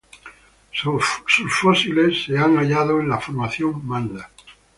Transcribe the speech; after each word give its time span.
Sus 0.71 1.05
fósiles 1.61 2.23
se 2.25 2.35
han 2.35 2.57
hallado 2.57 2.99
en 2.99 3.07
la 3.09 3.19
Formación 3.19 3.85
Manda. 3.85 4.31